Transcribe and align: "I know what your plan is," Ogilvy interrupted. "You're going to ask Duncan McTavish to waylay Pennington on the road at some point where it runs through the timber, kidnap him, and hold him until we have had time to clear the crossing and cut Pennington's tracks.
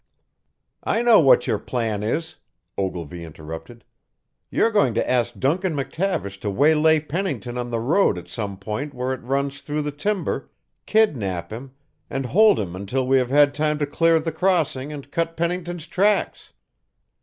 "I 0.83 1.03
know 1.03 1.19
what 1.19 1.45
your 1.45 1.59
plan 1.59 2.01
is," 2.01 2.37
Ogilvy 2.75 3.23
interrupted. 3.23 3.83
"You're 4.49 4.71
going 4.71 4.95
to 4.95 5.07
ask 5.07 5.37
Duncan 5.37 5.75
McTavish 5.75 6.39
to 6.39 6.49
waylay 6.49 7.01
Pennington 7.01 7.55
on 7.55 7.69
the 7.69 7.79
road 7.79 8.17
at 8.17 8.27
some 8.27 8.57
point 8.57 8.95
where 8.95 9.13
it 9.13 9.21
runs 9.21 9.61
through 9.61 9.83
the 9.83 9.91
timber, 9.91 10.49
kidnap 10.87 11.53
him, 11.53 11.73
and 12.09 12.25
hold 12.25 12.59
him 12.59 12.75
until 12.75 13.05
we 13.07 13.17
have 13.19 13.29
had 13.29 13.53
time 13.53 13.77
to 13.77 13.85
clear 13.85 14.19
the 14.19 14.31
crossing 14.31 14.91
and 14.91 15.11
cut 15.11 15.37
Pennington's 15.37 15.85
tracks. 15.85 16.51